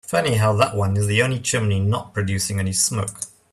[0.03, 3.19] Funny how that one is the only chimney not producing any smoke.